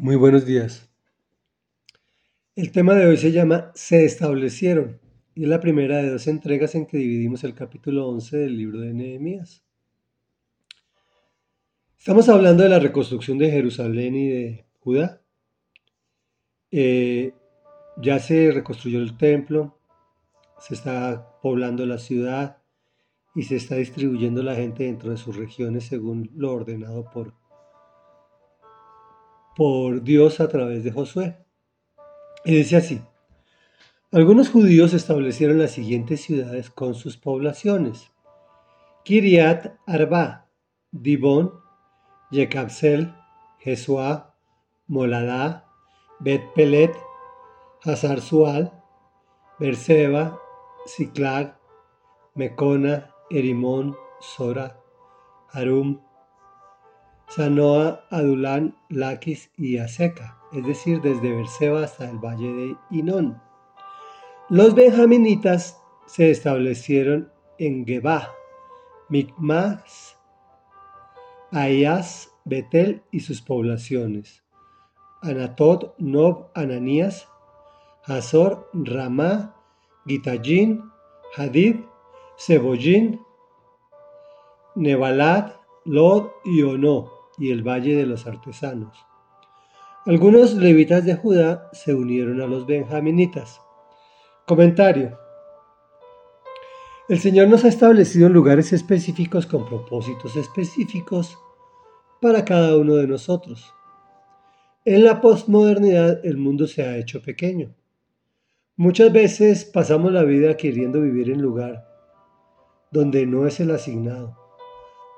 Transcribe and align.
Muy 0.00 0.14
buenos 0.14 0.46
días. 0.46 0.88
El 2.54 2.70
tema 2.70 2.94
de 2.94 3.04
hoy 3.06 3.16
se 3.16 3.32
llama 3.32 3.72
Se 3.74 4.04
establecieron 4.04 5.00
y 5.34 5.42
es 5.42 5.48
la 5.48 5.58
primera 5.58 5.96
de 5.96 6.10
dos 6.10 6.28
entregas 6.28 6.76
en 6.76 6.86
que 6.86 6.98
dividimos 6.98 7.42
el 7.42 7.52
capítulo 7.52 8.06
11 8.06 8.36
del 8.36 8.56
libro 8.56 8.78
de 8.78 8.94
Nehemías. 8.94 9.64
Estamos 11.98 12.28
hablando 12.28 12.62
de 12.62 12.68
la 12.68 12.78
reconstrucción 12.78 13.38
de 13.38 13.50
Jerusalén 13.50 14.14
y 14.14 14.28
de 14.28 14.66
Judá. 14.78 15.20
Eh, 16.70 17.34
ya 18.00 18.20
se 18.20 18.52
reconstruyó 18.52 19.00
el 19.00 19.16
templo, 19.16 19.80
se 20.60 20.74
está 20.74 21.40
poblando 21.42 21.84
la 21.86 21.98
ciudad 21.98 22.58
y 23.34 23.42
se 23.42 23.56
está 23.56 23.74
distribuyendo 23.74 24.44
la 24.44 24.54
gente 24.54 24.84
dentro 24.84 25.10
de 25.10 25.16
sus 25.16 25.34
regiones 25.34 25.86
según 25.86 26.30
lo 26.36 26.52
ordenado 26.52 27.10
por 27.10 27.34
por 29.58 30.04
Dios 30.04 30.38
a 30.38 30.46
través 30.46 30.84
de 30.84 30.92
Josué. 30.92 31.36
Y 32.44 32.54
dice 32.54 32.76
así, 32.76 33.02
algunos 34.12 34.50
judíos 34.50 34.94
establecieron 34.94 35.58
las 35.58 35.72
siguientes 35.72 36.20
ciudades 36.20 36.70
con 36.70 36.94
sus 36.94 37.16
poblaciones. 37.16 38.12
Kiriat 39.02 39.74
Arba, 39.84 40.46
Dibón, 40.92 41.54
Yekabsel, 42.30 43.12
Jesuá, 43.58 44.36
Moladá, 44.86 45.66
Bet 46.20 46.42
Pelet, 46.54 46.96
Hazar 47.82 48.20
Sual, 48.20 48.72
Berseba, 49.58 50.38
Ciclag, 50.86 51.58
Mecona, 52.36 53.10
Erimón, 53.28 53.96
Sora, 54.20 54.80
Harum, 55.50 56.00
Sanoa, 57.28 58.06
Adulán, 58.10 58.74
Laquis 58.88 59.50
y 59.58 59.76
Aseca, 59.76 60.38
es 60.50 60.64
decir, 60.64 61.02
desde 61.02 61.34
Berseba 61.34 61.84
hasta 61.84 62.08
el 62.08 62.18
valle 62.18 62.50
de 62.50 62.76
Inón. 62.90 63.40
Los 64.48 64.74
benjaminitas 64.74 65.78
se 66.06 66.30
establecieron 66.30 67.30
en 67.58 67.84
Gebá, 67.86 68.32
Micmas, 69.10 70.18
Ayas, 71.52 72.30
Betel 72.46 73.02
y 73.10 73.20
sus 73.20 73.42
poblaciones, 73.42 74.42
Anatot, 75.20 75.94
Nob, 75.98 76.46
Ananías, 76.54 77.28
Hazor, 78.04 78.70
Ramá, 78.72 79.54
Gitallín, 80.06 80.82
Hadid, 81.36 81.76
Cebollín, 82.38 83.20
Nebalat, 84.76 85.58
Lod 85.84 86.28
y 86.44 86.62
Ono 86.62 87.17
y 87.38 87.50
el 87.50 87.62
Valle 87.62 87.96
de 87.96 88.06
los 88.06 88.26
Artesanos. 88.26 88.96
Algunos 90.06 90.54
levitas 90.54 91.04
de 91.04 91.16
Judá 91.16 91.68
se 91.72 91.94
unieron 91.94 92.40
a 92.40 92.46
los 92.46 92.66
benjaminitas. 92.66 93.60
Comentario. 94.46 95.18
El 97.08 97.18
Señor 97.20 97.48
nos 97.48 97.64
ha 97.64 97.68
establecido 97.68 98.28
lugares 98.28 98.72
específicos 98.72 99.46
con 99.46 99.66
propósitos 99.66 100.36
específicos 100.36 101.38
para 102.20 102.44
cada 102.44 102.76
uno 102.76 102.94
de 102.96 103.06
nosotros. 103.06 103.72
En 104.84 105.04
la 105.04 105.20
postmodernidad 105.20 106.24
el 106.24 106.36
mundo 106.36 106.66
se 106.66 106.82
ha 106.82 106.96
hecho 106.96 107.22
pequeño. 107.22 107.74
Muchas 108.76 109.12
veces 109.12 109.64
pasamos 109.64 110.12
la 110.12 110.22
vida 110.22 110.56
queriendo 110.56 111.00
vivir 111.00 111.30
en 111.30 111.42
lugar 111.42 111.86
donde 112.90 113.26
no 113.26 113.46
es 113.46 113.60
el 113.60 113.70
asignado, 113.70 114.36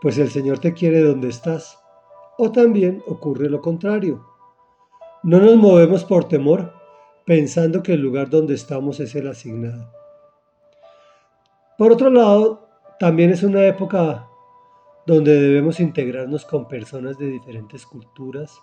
pues 0.00 0.18
el 0.18 0.30
Señor 0.30 0.58
te 0.58 0.72
quiere 0.72 1.00
donde 1.00 1.28
estás 1.28 1.79
o 2.42 2.50
también 2.50 3.02
ocurre 3.06 3.50
lo 3.50 3.60
contrario. 3.60 4.24
No 5.22 5.38
nos 5.40 5.56
movemos 5.56 6.04
por 6.04 6.24
temor, 6.24 6.72
pensando 7.26 7.82
que 7.82 7.92
el 7.92 8.00
lugar 8.00 8.30
donde 8.30 8.54
estamos 8.54 8.98
es 8.98 9.14
el 9.14 9.28
asignado. 9.28 9.92
Por 11.76 11.92
otro 11.92 12.08
lado, 12.08 12.66
también 12.98 13.28
es 13.28 13.42
una 13.42 13.66
época 13.66 14.26
donde 15.06 15.38
debemos 15.38 15.80
integrarnos 15.80 16.46
con 16.46 16.66
personas 16.66 17.18
de 17.18 17.26
diferentes 17.26 17.84
culturas, 17.84 18.58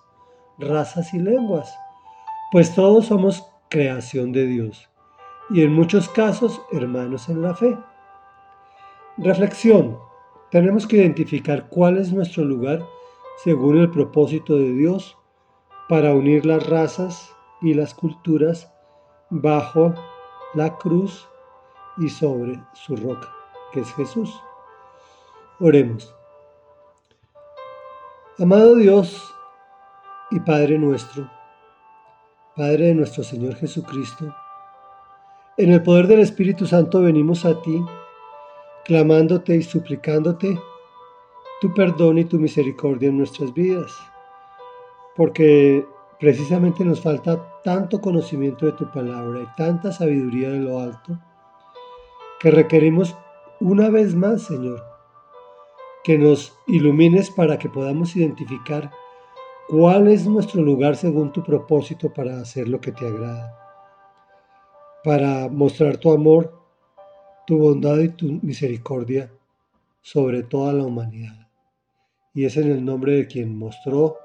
razas 0.58 1.14
y 1.14 1.20
lenguas, 1.20 1.72
pues 2.52 2.74
todos 2.74 3.06
somos 3.06 3.46
creación 3.70 4.32
de 4.32 4.48
Dios 4.48 4.90
y 5.52 5.62
en 5.62 5.72
muchos 5.72 6.10
casos 6.10 6.60
hermanos 6.72 7.30
en 7.30 7.44
la 7.44 7.54
fe. 7.54 7.78
Reflexión. 9.18 10.00
Tenemos 10.50 10.88
que 10.88 10.98
identificar 10.98 11.70
cuál 11.70 11.98
es 11.98 12.12
nuestro 12.12 12.44
lugar 12.44 12.84
según 13.44 13.78
el 13.78 13.90
propósito 13.92 14.56
de 14.56 14.74
Dios 14.74 15.18
para 15.88 16.14
unir 16.14 16.46
las 16.46 16.68
razas 16.68 17.36
y 17.62 17.74
las 17.74 17.94
culturas 17.94 18.72
bajo 19.30 19.94
la 20.54 20.78
cruz 20.78 21.28
y 21.98 22.10
sobre 22.10 22.60
su 22.74 22.96
roca, 22.96 23.32
que 23.72 23.82
es 23.82 23.94
Jesús. 23.94 24.42
Oremos. 25.60 26.14
Amado 28.40 28.76
Dios 28.76 29.34
y 30.32 30.40
Padre 30.40 30.78
nuestro, 30.78 31.30
Padre 32.56 32.88
de 32.88 32.96
nuestro 32.96 33.24
Señor 33.24 33.56
Jesucristo, 33.56 34.34
en 35.58 35.72
el 35.72 35.82
poder 35.82 36.06
del 36.08 36.20
Espíritu 36.20 36.68
Santo 36.68 37.02
venimos 37.02 37.46
a 37.46 37.60
ti, 37.62 37.84
clamándote 38.86 39.56
y 39.56 39.64
suplicándote 39.64 40.60
tu 41.60 41.74
perdón 41.74 42.20
y 42.20 42.26
tu 42.26 42.38
misericordia 42.38 43.10
en 43.10 43.18
nuestras 43.18 43.54
vidas, 43.54 43.92
porque 45.16 45.86
precisamente 46.20 46.86
nos 46.86 47.02
falta 47.02 47.62
tanto 47.64 48.00
conocimiento 48.00 48.68
de 48.68 48.74
tu 48.74 48.92
palabra 48.92 49.42
y 49.42 49.56
tanta 49.56 49.92
sabiduría 49.92 50.50
de 50.52 50.60
lo 50.60 50.80
alto, 50.80 51.20
que 52.40 52.52
requerimos 52.52 53.16
una 53.60 53.90
vez 53.90 54.14
más, 54.14 54.44
Señor, 54.44 54.84
que 56.04 56.20
nos 56.20 56.56
ilumines 56.68 57.32
para 57.32 57.58
que 57.58 57.70
podamos 57.70 58.16
identificar 58.16 58.92
cuál 59.68 60.08
es 60.08 60.28
nuestro 60.28 60.62
lugar 60.62 60.96
según 60.96 61.32
tu 61.32 61.44
propósito 61.44 62.14
para 62.14 62.40
hacer 62.40 62.70
lo 62.70 62.80
que 62.80 62.92
te 62.92 63.08
agrada, 63.08 63.58
para 65.04 65.50
mostrar 65.50 65.98
tu 65.98 66.12
amor, 66.12 66.54
tu 67.48 67.58
bondad 67.58 67.98
y 67.98 68.10
tu 68.10 68.40
misericordia 68.44 69.32
sobre 70.02 70.44
toda 70.44 70.72
la 70.74 70.84
humanidad 70.84 71.47
y 72.38 72.46
es 72.46 72.56
en 72.56 72.70
el 72.70 72.86
nombre 72.86 73.14
de 73.14 73.26
quien 73.26 73.58
mostró 73.58 74.20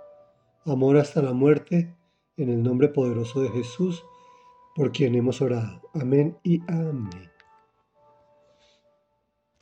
amor 0.66 0.98
hasta 0.98 1.22
la 1.22 1.32
muerte, 1.32 1.96
en 2.36 2.50
el 2.50 2.62
nombre 2.62 2.88
poderoso 2.88 3.40
de 3.40 3.48
Jesús, 3.48 4.04
por 4.76 4.92
quien 4.92 5.14
hemos 5.14 5.40
orado. 5.40 5.80
Amén 5.94 6.36
y 6.42 6.60
amén. 6.70 7.31